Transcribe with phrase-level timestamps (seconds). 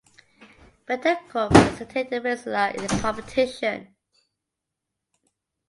[0.87, 3.93] Betancourt represented Venezuela in the competition.